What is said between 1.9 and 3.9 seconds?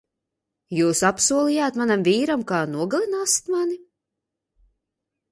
vīram, ka nogalināsit mani?